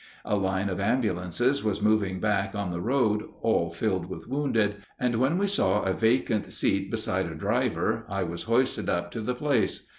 A 0.25 0.35
line 0.35 0.67
of 0.67 0.79
ambulances 0.79 1.63
was 1.63 1.79
moving 1.79 2.19
back 2.19 2.55
on 2.55 2.71
the 2.71 2.81
road, 2.81 3.29
all 3.43 3.69
filled 3.69 4.07
with 4.07 4.27
wounded, 4.27 4.77
and 4.99 5.17
when 5.17 5.37
we 5.37 5.45
saw 5.45 5.83
a 5.83 5.93
vacant 5.93 6.51
seat 6.53 6.89
beside 6.89 7.27
a 7.27 7.35
driver 7.35 8.03
I 8.09 8.23
was 8.23 8.41
hoisted 8.49 8.89
up 8.89 9.11
to 9.11 9.21
the 9.21 9.35
place. 9.35 9.85